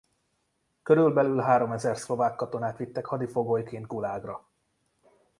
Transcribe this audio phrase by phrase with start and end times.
[0.83, 4.45] Körülbelül háromezer szlovák katonát vittek hadifogolyként gulágra.